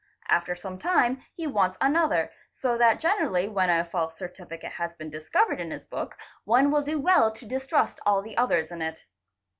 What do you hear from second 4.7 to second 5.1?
has